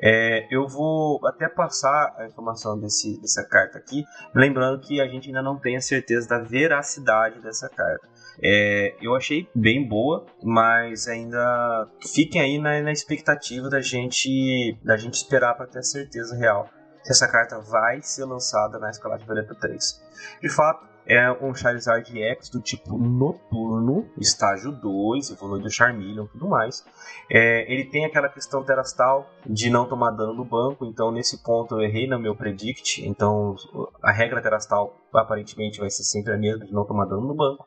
É, 0.03 0.47
eu 0.51 0.67
vou 0.67 1.21
até 1.27 1.49
passar 1.49 2.15
a 2.17 2.27
informação 2.27 2.79
desse, 2.79 3.21
dessa 3.21 3.45
carta 3.45 3.79
aqui, 3.79 4.05
lembrando 4.35 4.81
que 4.81 5.01
a 5.01 5.07
gente 5.07 5.29
ainda 5.29 5.43
não 5.43 5.59
tem 5.59 5.77
a 5.77 5.81
certeza 5.81 6.29
da 6.29 6.39
veracidade 6.39 7.41
dessa 7.41 7.69
carta. 7.69 8.09
É, 8.43 8.97
eu 9.03 9.15
achei 9.15 9.49
bem 9.55 9.87
boa, 9.87 10.25
mas 10.43 11.07
ainda 11.07 11.89
fiquem 12.01 12.41
aí 12.41 12.59
na, 12.59 12.81
na 12.81 12.93
expectativa 12.93 13.69
da 13.69 13.81
gente, 13.81 14.79
da 14.83 14.97
gente 14.97 15.15
esperar 15.15 15.55
para 15.55 15.67
ter 15.67 15.81
a 15.81 15.83
certeza 15.83 16.35
real 16.35 16.69
se 17.03 17.13
essa 17.13 17.29
carta 17.29 17.59
vai 17.59 18.01
ser 18.03 18.25
lançada 18.25 18.79
na 18.79 18.91
Escalade 18.91 19.25
Violeta 19.25 19.55
3. 19.55 20.03
De 20.43 20.49
fato, 20.49 20.87
é 21.11 21.29
um 21.45 21.53
Charizard 21.53 22.09
X 22.17 22.49
do 22.51 22.61
tipo 22.61 22.97
noturno, 22.97 24.09
estágio 24.17 24.71
2, 24.71 25.33
evolui 25.33 25.61
do 25.61 25.69
Charmeleon 25.69 26.27
e 26.27 26.29
tudo 26.29 26.49
mais. 26.49 26.85
É, 27.29 27.73
ele 27.73 27.91
tem 27.91 28.05
aquela 28.05 28.29
questão 28.29 28.63
terastal 28.63 29.29
de 29.45 29.69
não 29.71 29.89
tomar 29.89 30.13
dano 30.13 30.35
no 30.35 30.45
banco, 30.45 30.87
então 30.87 31.11
nesse 31.11 31.43
ponto 31.43 31.75
eu 31.75 31.81
errei 31.81 32.07
no 32.07 32.17
meu 32.21 32.37
predict, 32.37 33.05
então 33.05 33.57
a 34.01 34.13
regra 34.13 34.41
terastal 34.41 35.01
aparentemente 35.13 35.81
vai 35.81 35.91
ser 35.91 36.05
sempre 36.05 36.33
a 36.33 36.39
mesma 36.39 36.65
de 36.65 36.73
não 36.73 36.87
tomar 36.87 37.07
dano 37.07 37.23
no 37.23 37.35
banco. 37.35 37.67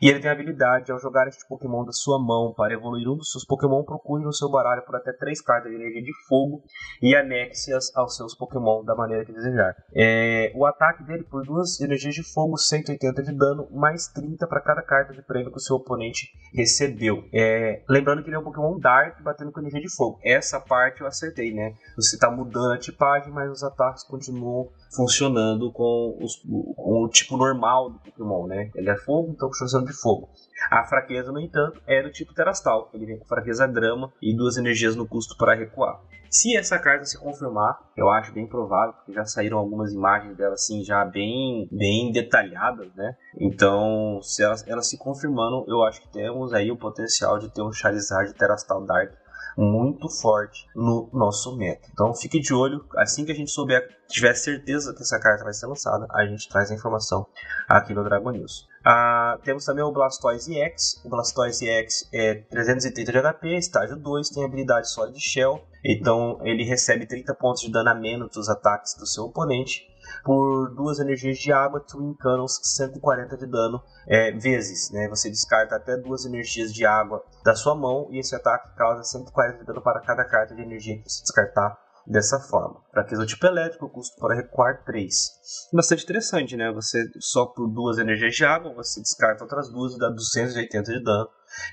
E 0.00 0.08
ele 0.08 0.20
tem 0.20 0.30
a 0.30 0.32
habilidade, 0.32 0.92
ao 0.92 1.00
jogar 1.00 1.26
este 1.26 1.46
Pokémon 1.48 1.84
da 1.84 1.92
sua 1.92 2.18
mão 2.18 2.52
para 2.54 2.74
evoluir 2.74 3.08
um 3.08 3.16
dos 3.16 3.32
seus 3.32 3.44
Pokémon, 3.44 3.82
procure 3.82 4.22
no 4.22 4.32
seu 4.32 4.50
baralho 4.50 4.84
por 4.84 4.94
até 4.94 5.12
3 5.12 5.40
cartas 5.40 5.70
de 5.70 5.76
energia 5.76 6.02
de 6.02 6.12
fogo 6.28 6.62
e 7.02 7.16
anexe-as 7.16 7.94
aos 7.96 8.14
seus 8.14 8.34
Pokémon 8.34 8.84
da 8.84 8.94
maneira 8.94 9.24
que 9.24 9.32
desejar. 9.32 9.74
É, 9.94 10.52
o 10.54 10.66
ataque 10.66 11.02
dele 11.04 11.24
por 11.24 11.44
duas 11.44 11.80
energias 11.80 12.14
de 12.14 12.22
fogo, 12.22 12.56
180 12.76 13.22
de 13.22 13.32
dano, 13.32 13.68
mais 13.70 14.08
30 14.08 14.46
para 14.46 14.60
cada 14.60 14.82
carta 14.82 15.12
de 15.12 15.22
prêmio 15.22 15.50
que 15.50 15.58
o 15.58 15.60
seu 15.60 15.76
oponente 15.76 16.30
recebeu. 16.54 17.24
É, 17.32 17.82
lembrando 17.88 18.22
que 18.22 18.28
ele 18.28 18.36
é 18.36 18.38
um 18.38 18.44
Pokémon 18.44 18.78
Dark 18.78 19.22
batendo 19.22 19.52
com 19.52 19.60
energia 19.60 19.80
de 19.80 19.94
fogo. 19.94 20.18
Essa 20.24 20.60
parte 20.60 21.00
eu 21.00 21.06
acertei, 21.06 21.52
né? 21.52 21.74
Você 21.96 22.16
está 22.16 22.30
mudando 22.30 22.72
a 22.72 22.78
tipagem, 22.78 23.32
mas 23.32 23.50
os 23.50 23.62
ataques 23.62 24.02
continuam 24.04 24.68
funcionando 24.94 25.70
com, 25.72 26.18
os, 26.20 26.36
com, 26.36 27.04
o 27.04 27.08
tipo 27.08 27.36
normal 27.36 27.90
do 27.90 27.98
Pokémon, 27.98 28.46
né? 28.46 28.70
Ele 28.74 28.90
é 28.90 28.96
fogo, 28.96 29.32
então 29.32 29.48
funcionando 29.52 29.88
de 29.88 29.94
fogo. 29.94 30.28
A 30.70 30.84
fraqueza, 30.84 31.30
no 31.32 31.40
entanto, 31.40 31.80
é 31.86 32.02
do 32.02 32.10
tipo 32.10 32.34
Terastal. 32.34 32.90
Ele 32.92 33.06
vem 33.06 33.18
com 33.18 33.26
fraqueza 33.26 33.66
grama 33.66 34.12
e 34.20 34.34
duas 34.34 34.56
energias 34.56 34.96
no 34.96 35.06
custo 35.06 35.36
para 35.36 35.54
recuar. 35.54 36.00
Se 36.30 36.56
essa 36.56 36.78
carta 36.78 37.04
se 37.04 37.18
confirmar, 37.18 37.78
eu 37.96 38.08
acho 38.08 38.32
bem 38.32 38.46
provável, 38.46 38.94
porque 38.94 39.12
já 39.12 39.24
saíram 39.24 39.58
algumas 39.58 39.92
imagens 39.92 40.36
dela 40.36 40.54
assim, 40.54 40.84
já 40.84 41.04
bem, 41.04 41.68
bem 41.70 42.12
detalhadas, 42.12 42.94
né? 42.94 43.16
Então, 43.38 44.20
se 44.22 44.42
ela, 44.42 44.54
ela 44.66 44.82
se 44.82 44.98
confirmando, 44.98 45.64
eu 45.68 45.82
acho 45.84 46.00
que 46.02 46.08
temos 46.08 46.52
aí 46.52 46.70
o 46.70 46.76
potencial 46.76 47.38
de 47.38 47.48
ter 47.48 47.62
um 47.62 47.72
Charizard 47.72 48.32
Terastal 48.34 48.84
Dark 48.84 49.12
muito 49.56 50.08
forte 50.10 50.68
no 50.74 51.08
nosso 51.12 51.56
meta. 51.56 51.88
Então 51.90 52.14
fique 52.14 52.38
de 52.38 52.52
olho, 52.52 52.84
assim 52.96 53.24
que 53.24 53.32
a 53.32 53.34
gente 53.34 53.50
souber, 53.50 53.88
tiver 54.06 54.34
certeza 54.34 54.94
que 54.94 55.02
essa 55.02 55.18
carta 55.18 55.44
vai 55.44 55.54
ser 55.54 55.66
lançada, 55.66 56.06
a 56.10 56.26
gente 56.26 56.48
traz 56.48 56.70
a 56.70 56.74
informação 56.74 57.26
aqui 57.66 57.94
no 57.94 58.04
Dragon 58.04 58.30
News. 58.30 58.68
Ah, 58.84 59.38
temos 59.42 59.64
também 59.64 59.82
o 59.82 59.90
Blastoise 59.90 60.54
EX. 60.56 61.02
O 61.04 61.08
Blastoise 61.08 61.68
EX 61.68 62.08
é 62.12 62.34
330 62.34 63.10
de 63.10 63.20
HP, 63.20 63.56
estágio 63.56 63.96
2, 63.96 64.30
tem 64.30 64.44
habilidade 64.44 64.88
Solid 64.90 65.18
Shell. 65.18 65.60
Então 65.88 66.38
ele 66.42 66.64
recebe 66.64 67.06
30 67.06 67.32
pontos 67.34 67.62
de 67.62 67.70
dano 67.70 67.90
a 67.90 67.94
menos 67.94 68.30
dos 68.32 68.48
ataques 68.48 68.94
do 68.94 69.06
seu 69.06 69.24
oponente 69.24 69.86
por 70.24 70.74
duas 70.74 70.98
energias 70.98 71.38
de 71.38 71.52
água, 71.52 71.80
Twin 71.80 72.14
Cannons 72.14 72.60
140 72.62 73.36
de 73.36 73.46
dano 73.46 73.80
é, 74.08 74.32
vezes. 74.32 74.90
Né? 74.90 75.08
Você 75.08 75.30
descarta 75.30 75.76
até 75.76 75.96
duas 75.96 76.24
energias 76.24 76.72
de 76.72 76.84
água 76.84 77.24
da 77.44 77.54
sua 77.54 77.76
mão 77.76 78.08
e 78.10 78.18
esse 78.18 78.34
ataque 78.34 78.74
causa 78.76 79.04
140 79.04 79.58
de 79.58 79.64
dano 79.64 79.82
para 79.82 80.00
cada 80.00 80.24
carta 80.24 80.54
de 80.54 80.62
energia 80.62 80.96
que 80.96 81.08
você 81.08 81.22
descartar 81.22 81.78
dessa 82.06 82.38
forma. 82.38 82.80
Fraqueza 82.92 83.22
do 83.22 83.26
tipo 83.26 83.46
elétrico, 83.46 83.88
custo 83.88 84.16
para 84.20 84.36
recuar 84.36 84.84
3. 84.84 85.70
Bastante 85.72 86.04
interessante, 86.04 86.56
né? 86.56 86.72
Você 86.72 87.04
só 87.18 87.46
por 87.46 87.68
duas 87.68 87.98
energias 87.98 88.34
de 88.34 88.44
água, 88.44 88.72
você 88.74 89.00
descarta 89.00 89.42
outras 89.42 89.68
duas 89.70 89.94
e 89.94 89.98
dá 89.98 90.08
280 90.08 90.92
de 90.92 91.02
dano. 91.02 91.28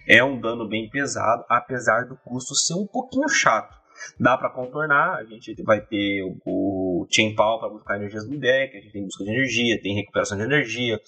É 0.08 0.24
um 0.24 0.40
dano 0.40 0.68
bem 0.68 0.90
pesado, 0.90 1.44
apesar 1.50 2.06
do 2.06 2.18
custo 2.18 2.56
ser 2.56 2.74
um 2.74 2.88
pouquinho 2.88 3.30
chato. 3.30 3.83
Dá 4.20 4.38
para 4.38 4.50
contornar, 4.50 5.16
a 5.16 5.24
gente 5.24 5.62
vai 5.64 5.82
ter 5.82 6.24
o, 6.24 6.38
o 6.46 7.08
Chain 7.10 7.36
Power 7.36 7.60
para 7.60 7.70
buscar 7.70 7.96
energias 7.98 8.28
no 8.28 8.40
deck, 8.40 8.78
a 8.78 8.82
gente 8.82 8.92
tem 8.92 9.04
busca 9.04 9.24
de 9.24 9.32
energia, 9.32 9.82
tem 9.82 9.96
recuperação 9.96 10.38
de 10.38 10.44
energia, 10.44 11.00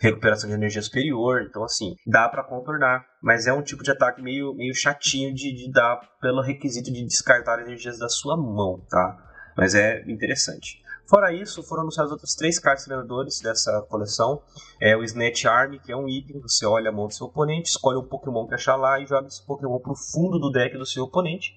recuperação 0.00 0.48
de 0.48 0.54
energia 0.54 0.82
superior, 0.82 1.42
então 1.48 1.64
assim, 1.64 1.96
dá 2.06 2.28
para 2.28 2.44
contornar, 2.44 3.06
mas 3.22 3.46
é 3.46 3.52
um 3.52 3.62
tipo 3.62 3.82
de 3.82 3.90
ataque 3.90 4.22
meio, 4.22 4.54
meio 4.54 4.74
chatinho 4.74 5.34
de, 5.34 5.52
de 5.52 5.70
dar 5.70 6.00
pelo 6.20 6.42
requisito 6.42 6.92
de 6.92 7.04
descartar 7.04 7.60
energias 7.60 7.98
da 7.98 8.08
sua 8.08 8.36
mão, 8.36 8.80
tá? 8.88 9.16
Mas 9.56 9.74
é 9.74 10.02
interessante. 10.10 10.80
Fora 11.10 11.32
isso, 11.32 11.60
foram 11.64 11.82
anunciados 11.82 12.12
outros 12.12 12.36
três 12.36 12.56
cartas 12.60 12.84
treinadores 12.84 13.40
dessa 13.40 13.82
coleção. 13.90 14.40
É 14.80 14.96
o 14.96 15.02
Snatch 15.02 15.44
Arm, 15.44 15.76
que 15.84 15.90
é 15.90 15.96
um 15.96 16.08
item, 16.08 16.40
você 16.40 16.64
olha 16.64 16.90
a 16.90 16.92
mão 16.92 17.08
do 17.08 17.12
seu 17.12 17.26
oponente, 17.26 17.68
escolhe 17.68 17.98
um 17.98 18.06
Pokémon 18.06 18.46
que 18.46 18.54
achar 18.54 18.76
lá 18.76 19.00
e 19.00 19.06
joga 19.06 19.26
esse 19.26 19.44
Pokémon 19.44 19.80
pro 19.80 19.96
fundo 19.96 20.38
do 20.38 20.52
deck 20.52 20.78
do 20.78 20.86
seu 20.86 21.02
oponente 21.02 21.52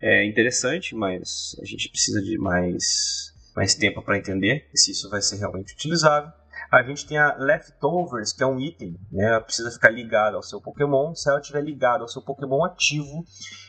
é 0.00 0.24
interessante, 0.24 0.94
mas 0.94 1.56
a 1.60 1.64
gente 1.64 1.88
precisa 1.88 2.22
de 2.22 2.38
mais, 2.38 3.32
mais 3.54 3.74
tempo 3.74 4.02
para 4.02 4.18
entender 4.18 4.68
se 4.74 4.92
isso 4.92 5.08
vai 5.08 5.20
ser 5.22 5.36
realmente 5.36 5.74
utilizável. 5.74 6.30
A 6.70 6.82
gente 6.82 7.06
tem 7.06 7.16
a 7.16 7.36
Leftovers, 7.36 8.32
que 8.32 8.42
é 8.42 8.46
um 8.46 8.58
item, 8.58 8.98
né? 9.10 9.38
Precisa 9.40 9.70
ficar 9.70 9.90
ligado 9.90 10.36
ao 10.36 10.42
seu 10.42 10.60
Pokémon. 10.60 11.14
Se 11.14 11.28
ela 11.28 11.40
estiver 11.40 11.62
ligada 11.62 12.02
ao 12.02 12.08
seu 12.08 12.20
Pokémon 12.20 12.64
ativo, 12.64 13.24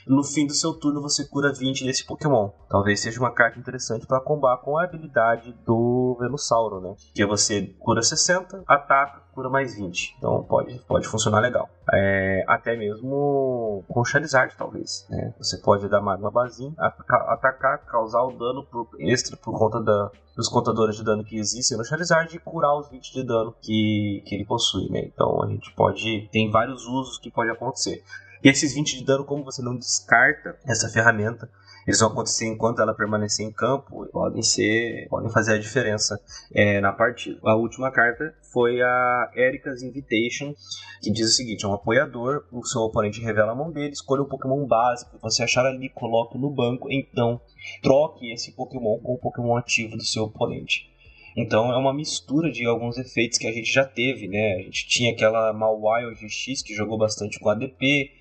no 0.07 0.23
fim 0.23 0.47
do 0.47 0.53
seu 0.53 0.73
turno 0.73 1.01
você 1.01 1.25
cura 1.25 1.51
20 1.53 1.85
desse 1.85 2.05
Pokémon. 2.05 2.49
Talvez 2.69 2.99
seja 2.99 3.19
uma 3.19 3.31
carta 3.31 3.59
interessante 3.59 4.05
para 4.05 4.19
combar 4.19 4.57
com 4.57 4.77
a 4.77 4.83
habilidade 4.83 5.53
do 5.65 6.17
Venusauro, 6.19 6.79
né? 6.79 6.95
Que 7.13 7.25
você 7.25 7.63
cura 7.79 8.01
60, 8.01 8.63
ataca, 8.67 9.21
cura 9.33 9.49
mais 9.49 9.75
20. 9.75 10.15
Então 10.17 10.43
pode, 10.43 10.79
pode 10.87 11.07
funcionar 11.07 11.39
legal. 11.39 11.69
É, 11.93 12.43
até 12.47 12.75
mesmo 12.75 13.83
com 13.87 14.03
Charizard, 14.03 14.55
talvez. 14.57 15.05
Né? 15.09 15.33
Você 15.37 15.57
pode 15.57 15.87
dar 15.87 16.01
uma 16.01 16.17
basinha, 16.31 16.73
atacar, 16.77 17.85
causar 17.85 18.23
o 18.23 18.31
dano 18.31 18.65
por, 18.65 18.87
extra 18.99 19.37
por 19.37 19.57
conta 19.57 19.81
da, 19.81 20.11
dos 20.35 20.49
contadores 20.49 20.95
de 20.95 21.03
dano 21.03 21.23
que 21.23 21.37
existem 21.37 21.77
no 21.77 21.85
Charizard 21.85 22.35
e 22.35 22.39
curar 22.39 22.77
os 22.77 22.89
20 22.89 23.13
de 23.13 23.23
dano 23.23 23.55
que, 23.61 24.23
que 24.25 24.35
ele 24.35 24.45
possui. 24.45 24.89
Né? 24.89 25.05
Então 25.05 25.43
a 25.43 25.47
gente 25.47 25.73
pode. 25.73 26.29
Tem 26.31 26.49
vários 26.49 26.85
usos 26.85 27.17
que 27.19 27.31
pode 27.31 27.49
acontecer. 27.49 28.03
E 28.44 28.50
esses 28.50 28.74
20 28.74 28.98
de 28.98 29.06
dano, 29.06 29.25
como 29.25 29.44
você 29.44 29.62
não 29.62 29.75
descarta 29.75 30.58
essa 30.65 30.89
ferramenta, 30.89 31.50
eles 31.88 32.01
vão 32.01 32.10
acontecer 32.10 32.46
enquanto 32.46 32.82
ela 32.82 32.94
permanecer 32.94 33.46
em 33.46 33.51
campo 33.51 34.06
e 34.06 34.10
podem 34.10 34.41
ser 34.41 35.08
podem 35.10 35.29
fazer 35.29 35.53
a 35.53 35.58
diferença 35.58 36.20
é, 36.53 36.82
na 36.82 36.91
partida. 36.91 37.39
A 37.46 37.56
última 37.56 37.89
carta 37.89 38.36
foi 38.51 38.82
a 38.82 39.32
Erika's 39.34 39.82
Invitation, 39.82 40.53
que 41.01 41.10
diz 41.10 41.29
o 41.29 41.34
seguinte: 41.34 41.63
é 41.63 41.67
um 41.67 41.74
apoiador, 41.74 42.44
o 42.51 42.63
seu 42.65 42.82
oponente 42.82 43.22
revela 43.22 43.53
a 43.53 43.56
mão 43.56 43.72
dele, 43.72 43.94
escolha 43.94 44.22
um 44.22 44.27
Pokémon 44.27 44.65
básico, 44.65 45.17
você 45.22 45.44
achar 45.44 45.65
ali, 45.65 45.88
coloque 45.88 46.38
no 46.38 46.50
banco, 46.50 46.91
então 46.91 47.39
troque 47.82 48.34
esse 48.34 48.51
Pokémon 48.51 49.00
com 49.00 49.13
o 49.13 49.17
Pokémon 49.17 49.56
ativo 49.56 49.96
do 49.96 50.03
seu 50.03 50.24
oponente. 50.24 50.91
Então 51.38 51.72
é 51.72 51.77
uma 51.77 51.94
mistura 51.94 52.51
de 52.51 52.65
alguns 52.65 52.98
efeitos 52.98 53.38
que 53.38 53.48
a 53.48 53.51
gente 53.51 53.72
já 53.72 53.86
teve, 53.86 54.27
né? 54.27 54.56
A 54.56 54.62
gente 54.63 54.88
tinha 54.89 55.13
aquela 55.13 55.53
Mawile 55.53 56.15
GX 56.15 56.63
que 56.63 56.74
jogou 56.74 56.98
bastante 56.98 57.39
com 57.39 57.50
ADP, 57.50 58.12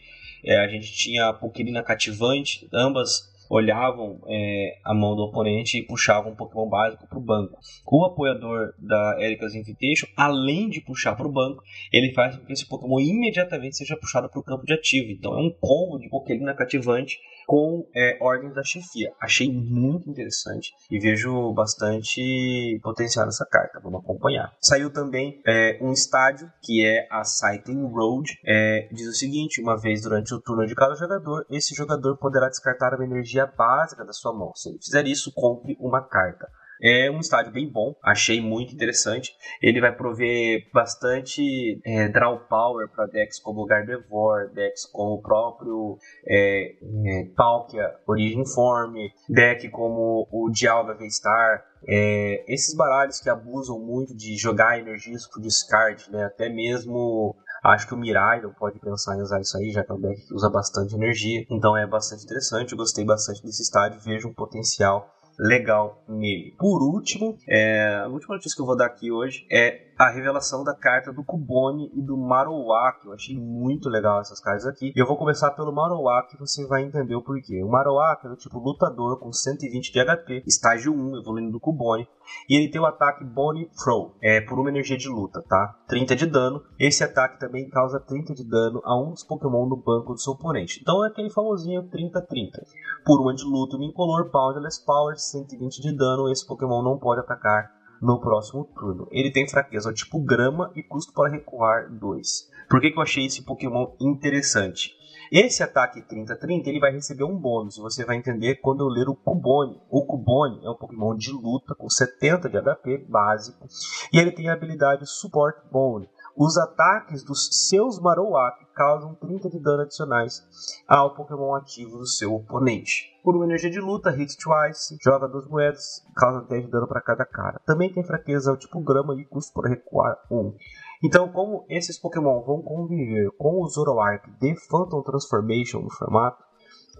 é, 0.44 0.56
a 0.56 0.68
gente 0.68 0.92
tinha 0.92 1.28
a 1.28 1.32
Pokémon 1.32 1.82
cativante, 1.82 2.68
ambas 2.72 3.32
olhavam 3.48 4.20
é, 4.28 4.78
a 4.84 4.94
mão 4.94 5.14
do 5.14 5.22
oponente 5.22 5.78
e 5.78 5.86
puxavam 5.86 6.32
um 6.32 6.36
Pokémon 6.36 6.68
básico 6.68 7.06
para 7.06 7.18
o 7.18 7.22
banco. 7.22 7.58
O 7.86 8.04
apoiador 8.04 8.74
da 8.78 9.16
Erika's 9.20 9.54
Invitation, 9.54 10.06
além 10.16 10.68
de 10.68 10.80
puxar 10.80 11.14
para 11.14 11.26
o 11.26 11.32
banco, 11.32 11.62
ele 11.92 12.12
faz 12.12 12.36
com 12.36 12.44
que 12.44 12.52
esse 12.52 12.68
Pokémon 12.68 13.00
imediatamente 13.00 13.76
seja 13.76 13.96
puxado 13.96 14.28
para 14.28 14.40
o 14.40 14.44
campo 14.44 14.64
de 14.64 14.74
ativo. 14.74 15.10
Então 15.10 15.34
é 15.34 15.42
um 15.42 15.50
combo 15.60 15.98
de 15.98 16.08
Pokémon 16.08 16.54
cativante 16.54 17.18
com 17.46 17.86
é, 17.94 18.18
ordens 18.20 18.54
da 18.54 18.62
chefia. 18.62 19.12
Achei 19.20 19.50
muito 19.50 20.10
interessante 20.10 20.72
e 20.90 20.98
vejo 20.98 21.52
bastante 21.52 22.78
potencial 22.82 23.24
nessa 23.24 23.46
carta. 23.46 23.80
Vamos 23.80 24.00
acompanhar. 24.00 24.52
Saiu 24.60 24.92
também 24.92 25.40
é, 25.46 25.78
um 25.80 25.92
estádio 25.92 26.50
que 26.62 26.84
é 26.84 27.06
a 27.10 27.22
Cycling 27.24 27.86
Road. 27.86 28.36
É, 28.44 28.88
diz 28.92 29.06
o 29.06 29.14
seguinte: 29.14 29.62
uma 29.62 29.80
vez 29.80 30.02
durante 30.02 30.34
o 30.34 30.40
turno 30.40 30.66
de 30.66 30.74
cada 30.74 30.94
jogador, 30.96 31.46
esse 31.48 31.74
jogador 31.74 32.16
poderá 32.18 32.48
descartar 32.48 32.94
uma 32.94 33.04
energia 33.04 33.35
básica 33.44 34.04
da 34.04 34.12
sua 34.12 34.32
mão. 34.32 34.52
Se 34.54 34.70
ele 34.70 34.78
fizer 34.78 35.06
isso, 35.06 35.32
compre 35.34 35.76
uma 35.78 36.00
carta. 36.00 36.48
É 36.82 37.10
um 37.10 37.20
estádio 37.20 37.52
bem 37.52 37.70
bom, 37.70 37.94
achei 38.02 38.40
muito 38.40 38.74
interessante. 38.74 39.34
Ele 39.62 39.80
vai 39.80 39.94
prover 39.94 40.68
bastante 40.72 41.80
é, 41.84 42.08
draw 42.08 42.38
power 42.40 42.88
para 42.88 43.06
decks 43.06 43.40
como 43.40 43.64
Gardevoir, 43.64 44.50
decks 44.52 44.84
como 44.84 45.14
o 45.14 45.22
próprio 45.22 45.98
é, 46.26 46.74
é, 47.06 47.24
Palkia 47.34 47.94
Origin 48.06 48.44
Form, 48.44 48.94
deck 49.28 49.68
como 49.70 50.28
o 50.30 50.50
Dialga 50.50 50.94
V-Star. 50.94 51.64
É, 51.88 52.44
esses 52.52 52.74
baralhos 52.74 53.20
que 53.20 53.30
abusam 53.30 53.78
muito 53.78 54.14
de 54.14 54.36
jogar 54.36 54.78
energias 54.78 55.26
pro 55.26 55.40
discard, 55.40 56.10
né? 56.10 56.24
até 56.24 56.48
mesmo 56.48 57.36
Acho 57.66 57.86
que 57.88 57.94
o 57.94 57.96
Mirai 57.96 58.40
pode 58.58 58.78
pensar 58.78 59.16
em 59.16 59.22
usar 59.22 59.40
isso 59.40 59.56
aí, 59.56 59.70
já 59.72 59.82
que 59.82 59.90
é 59.90 59.94
um 59.94 60.00
deck 60.00 60.26
que 60.26 60.34
usa 60.34 60.48
bastante 60.48 60.94
energia. 60.94 61.44
Então 61.50 61.76
é 61.76 61.86
bastante 61.86 62.24
interessante, 62.24 62.72
eu 62.72 62.78
gostei 62.78 63.04
bastante 63.04 63.42
desse 63.42 63.62
estádio, 63.62 64.00
vejo 64.00 64.28
um 64.28 64.34
potencial 64.34 65.12
legal 65.38 66.02
nele. 66.08 66.54
Por 66.58 66.82
último, 66.82 67.36
é, 67.48 68.02
a 68.04 68.08
última 68.08 68.36
notícia 68.36 68.54
que 68.54 68.62
eu 68.62 68.66
vou 68.66 68.76
dar 68.76 68.86
aqui 68.86 69.10
hoje 69.10 69.46
é 69.50 69.85
a 69.98 70.10
revelação 70.10 70.62
da 70.62 70.74
carta 70.74 71.12
do 71.12 71.24
Cubone 71.24 71.90
e 71.94 72.02
do 72.02 72.16
Marowak. 72.16 73.06
Eu 73.06 73.12
achei 73.12 73.36
muito 73.38 73.88
legal 73.88 74.20
essas 74.20 74.40
cartas 74.40 74.66
aqui. 74.66 74.92
E 74.94 74.98
eu 75.00 75.06
vou 75.06 75.16
começar 75.16 75.50
pelo 75.52 75.72
Marowak 75.72 76.34
e 76.34 76.38
você 76.38 76.66
vai 76.66 76.82
entender 76.82 77.14
o 77.14 77.22
porquê. 77.22 77.62
O 77.62 77.68
Marowak 77.68 78.26
é 78.26 78.28
do 78.28 78.36
tipo 78.36 78.58
lutador 78.58 79.18
com 79.18 79.32
120 79.32 79.92
de 79.92 80.04
HP, 80.04 80.42
estágio 80.46 80.92
1, 80.92 81.20
evoluindo 81.20 81.52
do 81.52 81.60
Cubone. 81.60 82.06
E 82.48 82.56
ele 82.56 82.70
tem 82.70 82.80
o 82.80 82.86
ataque 82.86 83.24
Bone 83.24 83.70
Throw, 83.70 84.16
é 84.20 84.40
por 84.40 84.58
uma 84.58 84.68
energia 84.68 84.96
de 84.96 85.08
luta, 85.08 85.42
tá? 85.48 85.76
30 85.88 86.16
de 86.16 86.26
dano. 86.26 86.62
Esse 86.78 87.04
ataque 87.04 87.38
também 87.38 87.68
causa 87.68 88.00
30 88.00 88.34
de 88.34 88.44
dano 88.44 88.82
a 88.84 89.00
um 89.00 89.12
dos 89.12 89.24
Pokémon 89.24 89.66
no 89.66 89.76
banco 89.76 90.12
do 90.12 90.20
seu 90.20 90.32
oponente. 90.32 90.80
Então 90.82 91.04
é 91.04 91.08
aquele 91.08 91.30
famosinho 91.30 91.84
30-30. 91.84 92.62
Por 93.04 93.20
uma 93.20 93.34
de 93.34 93.44
luta, 93.44 93.76
uma 93.76 93.84
incolor, 93.84 94.30
Boundless 94.30 94.84
Power, 94.84 95.16
120 95.16 95.80
de 95.80 95.96
dano. 95.96 96.30
Esse 96.30 96.46
Pokémon 96.46 96.82
não 96.82 96.98
pode 96.98 97.20
atacar 97.20 97.70
no 98.00 98.20
próximo 98.20 98.64
turno. 98.74 99.08
Ele 99.10 99.30
tem 99.30 99.48
fraqueza 99.48 99.92
tipo 99.92 100.18
grama 100.20 100.70
e 100.74 100.82
custo 100.82 101.12
para 101.12 101.30
recuar 101.30 101.90
2. 101.90 102.50
Por 102.68 102.80
que, 102.80 102.90
que 102.90 102.98
eu 102.98 103.02
achei 103.02 103.26
esse 103.26 103.44
Pokémon 103.44 103.92
interessante? 104.00 104.96
Esse 105.30 105.62
ataque 105.62 106.02
30-30 106.02 106.66
ele 106.66 106.78
vai 106.78 106.92
receber 106.92 107.24
um 107.24 107.36
bônus, 107.36 107.78
você 107.78 108.04
vai 108.04 108.16
entender 108.16 108.56
quando 108.56 108.80
eu 108.80 108.88
ler 108.88 109.08
o 109.08 109.14
Cubone. 109.14 109.80
O 109.90 110.04
Cubone 110.04 110.64
é 110.64 110.70
um 110.70 110.76
Pokémon 110.76 111.16
de 111.16 111.32
luta 111.32 111.74
com 111.74 111.90
70 111.90 112.48
de 112.48 112.60
HP 112.60 113.06
básico, 113.08 113.66
e 114.12 114.18
ele 114.18 114.30
tem 114.30 114.48
a 114.48 114.52
habilidade 114.52 115.06
Support 115.06 115.56
Bone. 115.70 116.08
Os 116.38 116.58
ataques 116.58 117.24
dos 117.24 117.48
seus 117.66 117.98
Marowak 117.98 118.66
causam 118.74 119.14
30 119.14 119.48
de 119.48 119.58
dano 119.58 119.80
adicionais 119.80 120.46
ao 120.86 121.14
Pokémon 121.14 121.54
ativo 121.54 121.96
do 121.96 122.06
seu 122.06 122.34
oponente. 122.34 123.10
Por 123.24 123.34
uma 123.34 123.46
energia 123.46 123.70
de 123.70 123.80
luta, 123.80 124.10
hit 124.10 124.36
twice, 124.36 124.98
joga 125.02 125.26
duas 125.26 125.48
moedas, 125.48 126.04
causa 126.14 126.46
10 126.46 126.66
de 126.66 126.70
dano 126.70 126.86
para 126.86 127.00
cada 127.00 127.24
cara. 127.24 127.58
Também 127.64 127.90
tem 127.90 128.04
fraqueza 128.04 128.50
ao 128.50 128.58
tipo 128.58 128.78
grama 128.80 129.18
e 129.18 129.24
custo 129.24 129.54
para 129.54 129.70
recuar 129.70 130.14
1. 130.30 130.54
Então, 131.02 131.32
como 131.32 131.64
esses 131.70 131.98
Pokémon 131.98 132.42
vão 132.42 132.60
conviver 132.60 133.30
com 133.38 133.62
o 133.62 133.68
Zoroark 133.68 134.30
de 134.38 134.54
Phantom 134.68 135.02
Transformation 135.02 135.80
no 135.80 135.90
formato, 135.90 136.44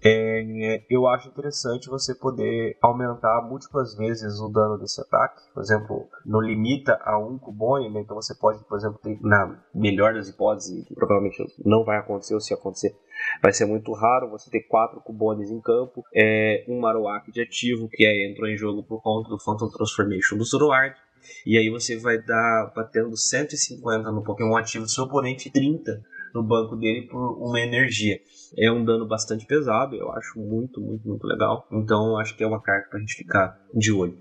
é, 0.09 0.85
eu 0.91 1.07
acho 1.09 1.29
interessante 1.29 1.89
você 1.89 2.15
poder 2.15 2.77
aumentar 2.83 3.43
múltiplas 3.43 3.97
vezes 3.97 4.39
o 4.41 4.49
dano 4.49 4.79
desse 4.79 5.01
ataque. 5.01 5.43
Por 5.53 5.63
exemplo, 5.63 6.09
não 6.25 6.41
limita 6.41 6.99
a 7.03 7.19
um 7.19 7.39
cubone, 7.39 7.91
né? 7.91 8.01
então 8.01 8.15
você 8.15 8.35
pode, 8.35 8.63
por 8.65 8.79
exemplo, 8.79 8.99
ter, 9.03 9.19
na 9.23 9.63
melhor 9.75 10.15
das 10.15 10.29
hipóteses, 10.29 10.87
que 10.87 10.95
provavelmente 10.95 11.43
não 11.65 11.85
vai 11.85 11.99
acontecer, 11.99 12.35
ou 12.35 12.41
se 12.41 12.53
acontecer, 12.53 12.95
vai 13.43 13.53
ser 13.53 13.67
muito 13.67 13.93
raro, 13.93 14.31
você 14.31 14.51
ter 14.51 14.63
quatro 14.63 15.01
cubones 15.01 15.51
em 15.51 15.61
campo, 15.61 16.05
é, 16.15 16.65
um 16.69 16.81
Marowak 16.81 17.31
de 17.33 17.41
ativo, 17.41 17.89
que 17.89 18.05
é, 18.05 18.31
entrou 18.31 18.49
em 18.49 18.57
jogo 18.57 18.83
por 18.83 19.03
conta 19.03 19.29
do 19.29 19.39
Phantom 19.39 19.69
Transformation 19.69 20.37
do 20.37 20.45
Zoroark, 20.45 20.97
e 21.45 21.59
aí 21.59 21.71
você 21.71 21.97
vai 21.97 22.23
dar 22.23 22.73
batendo 22.75 23.17
150 23.17 24.11
no 24.13 24.23
Pokémon 24.23 24.57
ativo 24.57 24.85
do 24.85 24.91
seu 24.91 25.04
oponente 25.04 25.49
e 25.49 25.50
30 25.50 26.00
no 26.37 26.43
banco 26.43 26.77
dele 26.77 27.09
por 27.09 27.39
uma 27.39 27.59
energia. 27.59 28.21
É 28.59 28.71
um 28.71 28.85
dano 28.85 29.09
bastante 29.09 29.47
pesado, 29.47 29.97
eu 29.97 30.13
acho 30.13 30.39
muito, 30.39 30.81
muito, 30.81 31.09
muito 31.09 31.27
legal. 31.27 31.67
Então 31.73 32.19
acho 32.19 32.37
que 32.37 32.45
é 32.45 32.47
uma 32.47 32.63
carta 32.63 32.91
pra 32.91 33.01
gente 33.01 33.15
ficar 33.15 33.59
de 33.75 33.91
olho. 33.91 34.17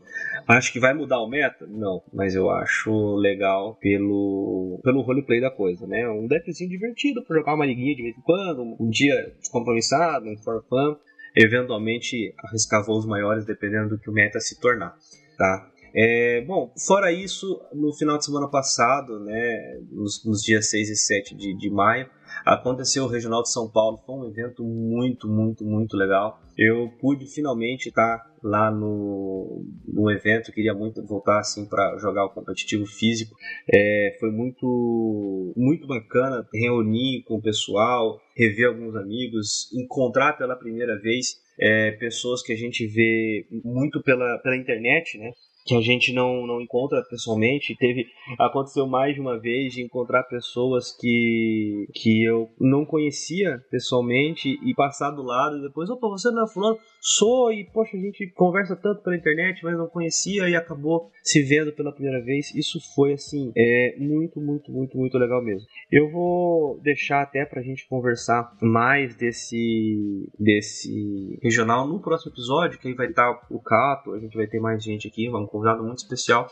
Acho 0.47 0.71
que 0.71 0.79
vai 0.79 0.93
mudar 0.93 1.19
o 1.19 1.27
meta? 1.27 1.67
Não, 1.67 2.01
mas 2.13 2.33
eu 2.35 2.49
acho 2.49 3.15
legal 3.15 3.75
pelo, 3.75 4.79
pelo 4.83 5.01
roleplay 5.01 5.41
da 5.41 5.51
coisa, 5.51 5.85
né? 5.85 6.07
Um 6.09 6.27
deckzinho 6.27 6.69
divertido 6.69 7.23
pra 7.23 7.37
jogar 7.37 7.53
uma 7.53 7.65
liguinha 7.65 7.95
de 7.95 8.03
vez 8.03 8.17
em 8.17 8.21
quando, 8.21 8.75
um 8.79 8.89
dia 8.89 9.33
descompromissado, 9.39 10.27
um 10.27 10.37
for 10.37 10.63
fun. 10.69 10.95
Eventualmente 11.37 12.33
arriscar 12.45 12.85
voos 12.85 13.05
maiores 13.05 13.45
dependendo 13.45 13.89
do 13.89 13.99
que 13.99 14.09
o 14.09 14.13
meta 14.13 14.39
se 14.39 14.57
tornar, 14.59 14.95
tá? 15.37 15.69
É, 15.97 16.41
bom, 16.41 16.73
fora 16.85 17.09
isso, 17.09 17.61
no 17.73 17.93
final 17.93 18.17
de 18.17 18.25
semana 18.25 18.49
passado, 18.49 19.17
né, 19.21 19.79
nos, 19.89 20.25
nos 20.25 20.41
dias 20.41 20.69
6 20.69 20.89
e 20.89 20.95
7 20.97 21.35
de, 21.35 21.55
de 21.55 21.69
maio, 21.69 22.09
aconteceu 22.45 23.05
o 23.05 23.07
Regional 23.07 23.41
de 23.41 23.51
São 23.51 23.71
Paulo. 23.71 23.97
Foi 24.05 24.15
um 24.15 24.29
evento 24.29 24.61
muito, 24.61 25.29
muito, 25.29 25.63
muito 25.63 25.95
legal. 25.95 26.41
Eu 26.57 26.89
pude 26.99 27.25
finalmente 27.27 27.87
estar 27.87 28.21
lá 28.43 28.69
no, 28.69 29.65
no 29.87 30.11
evento, 30.11 30.51
queria 30.51 30.73
muito 30.73 31.01
voltar 31.05 31.39
assim 31.39 31.65
para 31.65 31.97
jogar 31.97 32.25
o 32.25 32.33
competitivo 32.33 32.85
físico. 32.85 33.33
É, 33.73 34.17
foi 34.19 34.31
muito, 34.31 35.53
muito 35.55 35.87
bacana 35.87 36.45
reunir 36.53 37.23
com 37.23 37.35
o 37.35 37.41
pessoal, 37.41 38.19
rever 38.35 38.67
alguns 38.67 38.95
amigos, 38.97 39.71
encontrar 39.73 40.37
pela 40.37 40.57
primeira 40.57 40.99
vez 40.99 41.37
é, 41.57 41.91
pessoas 41.91 42.41
que 42.41 42.51
a 42.51 42.57
gente 42.57 42.85
vê 42.85 43.47
muito 43.63 44.03
pela, 44.03 44.37
pela 44.39 44.57
internet, 44.57 45.17
né? 45.17 45.31
Que 45.65 45.75
a 45.75 45.81
gente 45.81 46.13
não, 46.13 46.45
não 46.45 46.61
encontra 46.61 47.03
pessoalmente. 47.09 47.75
Teve 47.77 48.05
aconteceu 48.39 48.85
mais 48.85 49.15
de 49.15 49.21
uma 49.21 49.39
vez 49.39 49.73
de 49.73 49.81
encontrar 49.81 50.23
pessoas 50.23 50.95
que, 50.95 51.87
que 51.93 52.23
eu 52.23 52.49
não 52.59 52.85
conhecia 52.85 53.63
pessoalmente 53.71 54.59
e 54.63 54.73
passar 54.75 55.11
do 55.11 55.23
lado 55.23 55.57
e 55.57 55.61
depois, 55.61 55.89
opa, 55.89 56.07
você 56.07 56.29
não 56.29 56.43
é 56.43 56.47
fulano? 56.47 56.77
Sou 57.01 57.51
e, 57.51 57.65
poxa, 57.65 57.97
a 57.97 57.99
gente 57.99 58.31
conversa 58.35 58.75
tanto 58.75 59.01
pela 59.01 59.15
internet, 59.15 59.63
mas 59.63 59.77
não 59.77 59.87
conhecia 59.87 60.47
e 60.47 60.55
acabou 60.55 61.09
se 61.23 61.41
vendo 61.41 61.73
pela 61.73 61.91
primeira 61.91 62.23
vez. 62.23 62.53
Isso 62.53 62.79
foi, 62.93 63.13
assim, 63.13 63.51
é 63.57 63.95
muito, 63.97 64.39
muito, 64.39 64.71
muito, 64.71 64.97
muito 64.97 65.17
legal 65.17 65.43
mesmo. 65.43 65.67
Eu 65.91 66.11
vou 66.11 66.79
deixar 66.81 67.21
até 67.21 67.45
pra 67.45 67.61
gente 67.61 67.87
conversar 67.87 68.55
mais 68.61 69.15
desse, 69.15 70.27
desse 70.39 71.39
regional 71.41 71.87
no 71.87 71.99
próximo 71.99 72.31
episódio, 72.31 72.79
que 72.79 72.87
aí 72.87 72.93
vai 72.93 73.07
estar 73.07 73.45
o 73.49 73.59
Cato, 73.59 74.13
a 74.13 74.19
gente 74.19 74.35
vai 74.35 74.47
ter 74.47 74.59
mais 74.59 74.83
gente 74.83 75.07
aqui, 75.07 75.29
vamos 75.29 75.49
convidado 75.55 75.83
muito 75.83 75.99
especial 75.99 76.47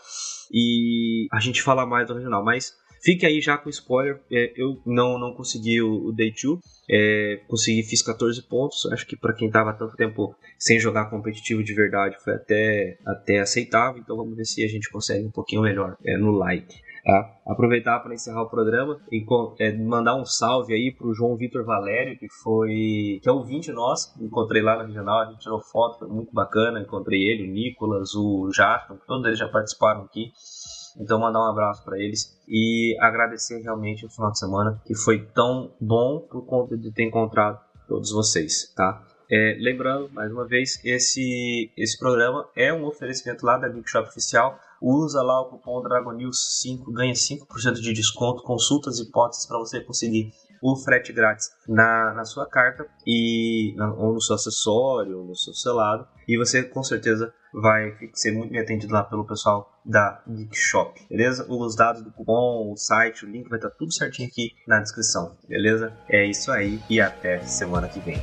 e 0.52 1.28
a 1.32 1.40
gente 1.40 1.62
fala 1.62 1.86
mais 1.86 2.08
do 2.08 2.14
regional. 2.14 2.44
Mas 2.44 2.74
fique 3.04 3.26
aí 3.26 3.42
já 3.42 3.58
com 3.58 3.70
spoiler. 3.70 4.22
É, 4.32 4.54
eu 4.56 4.82
não, 4.86 5.20
não 5.20 5.34
consegui 5.34 5.82
o, 5.82 6.08
o 6.08 6.12
Day 6.14 6.32
2. 6.32 6.60
É, 6.90 7.42
consegui, 7.48 7.84
fiz 7.84 8.02
14 8.02 8.42
pontos. 8.44 8.86
Acho 8.92 9.06
que 9.06 9.18
para 9.18 9.34
quem 9.34 9.48
estava 9.48 9.74
tanto 9.74 9.96
tempo 9.96 10.36
sem 10.58 10.80
jogar 10.80 11.10
competitivo 11.10 11.64
de 11.64 11.74
verdade 11.74 12.16
foi 12.24 12.34
até, 12.34 12.98
até 13.06 13.40
aceitável. 13.40 14.02
Então 14.02 14.16
vamos 14.16 14.38
ver 14.38 14.46
se 14.46 14.64
a 14.64 14.68
gente 14.68 14.90
consegue 14.90 15.26
um 15.26 15.32
pouquinho 15.32 15.62
melhor 15.62 15.98
é, 16.06 16.18
no 16.18 16.32
like. 16.32 16.76
Tá? 17.04 17.36
Aproveitar 17.46 18.00
para 18.00 18.14
encerrar 18.14 18.44
o 18.44 18.50
programa 18.50 18.98
e 19.12 19.26
é, 19.60 19.78
mandar 19.78 20.16
um 20.16 20.24
salve 20.24 20.74
aí 20.74 20.90
pro 20.90 21.14
João 21.14 21.36
Vitor 21.36 21.66
Valério, 21.66 22.18
que 22.18 22.30
foi 22.30 23.20
que 23.22 23.28
é 23.28 23.32
ouvinte 23.32 23.74
nosso, 23.74 24.14
encontrei 24.24 24.62
lá 24.62 24.78
na 24.78 24.86
regional, 24.86 25.22
a 25.22 25.26
gente 25.26 25.42
tirou 25.42 25.60
foto, 25.60 26.00
foi 26.00 26.08
muito 26.08 26.34
bacana, 26.34 26.80
encontrei 26.80 27.22
ele, 27.22 27.50
o 27.50 27.52
Nicolas, 27.52 28.16
o 28.16 28.50
Jasper, 28.54 28.98
todos 29.06 29.26
eles 29.26 29.38
já 29.38 29.50
participaram 29.50 30.04
aqui. 30.04 30.32
Então 30.98 31.20
mandar 31.20 31.42
um 31.42 31.52
abraço 31.52 31.84
para 31.84 32.00
eles 32.00 32.40
e 32.48 32.96
agradecer 33.02 33.62
realmente 33.62 34.06
o 34.06 34.10
final 34.10 34.32
de 34.32 34.40
semana 34.40 34.82
que 34.86 34.96
foi 34.96 35.26
tão 35.34 35.74
bom 35.82 36.20
por 36.20 36.46
conta 36.46 36.78
de 36.78 36.90
ter 36.92 37.04
encontrado 37.04 37.60
todos 37.86 38.12
vocês, 38.12 38.72
tá? 38.76 39.04
É, 39.30 39.58
lembrando, 39.60 40.10
mais 40.14 40.32
uma 40.32 40.46
vez, 40.46 40.80
esse, 40.86 41.72
esse 41.76 41.98
programa 41.98 42.48
é 42.56 42.72
um 42.72 42.86
oferecimento 42.86 43.46
lá 43.46 43.58
da 43.58 43.68
Geek 43.68 43.90
Shop 43.90 44.08
Oficial 44.08 44.60
usa 44.84 45.22
lá 45.22 45.42
o 45.42 45.46
cupom 45.46 45.82
DRAGONEWS5, 45.82 46.92
ganha 46.92 47.14
5% 47.14 47.76
de 47.76 47.94
desconto, 47.94 48.44
consultas 48.44 49.00
e 49.00 49.04
hipóteses 49.04 49.46
para 49.46 49.58
você 49.58 49.80
conseguir 49.80 50.34
o 50.62 50.76
frete 50.76 51.12
grátis 51.12 51.50
na, 51.68 52.14
na 52.14 52.26
sua 52.26 52.46
carta 52.46 52.86
e 53.06 53.76
ou 53.98 54.14
no 54.14 54.22
seu 54.22 54.36
acessório, 54.36 55.20
ou 55.20 55.26
no 55.26 55.36
seu 55.36 55.54
selado. 55.54 56.08
E 56.28 56.38
você 56.38 56.64
com 56.64 56.84
certeza 56.84 57.34
vai 57.54 57.94
ser 58.14 58.32
muito 58.32 58.52
bem 58.52 58.62
atendido 58.62 58.94
lá 58.94 59.04
pelo 59.04 59.26
pessoal 59.26 59.72
da 59.86 60.22
Geek 60.28 60.56
Shop, 60.56 61.00
beleza? 61.10 61.46
Os 61.50 61.76
dados 61.76 62.02
do 62.02 62.12
cupom, 62.12 62.72
o 62.72 62.78
site, 62.78 63.26
o 63.26 63.30
link 63.30 63.50
vai 63.50 63.60
estar 63.60 63.70
tudo 63.72 63.94
certinho 63.94 64.28
aqui 64.28 64.52
na 64.68 64.80
descrição, 64.80 65.36
beleza? 65.48 65.94
É 66.10 66.26
isso 66.26 66.52
aí 66.52 66.82
e 66.90 67.00
até 67.00 67.40
semana 67.42 67.90
que 67.90 68.00
vem. 68.00 68.18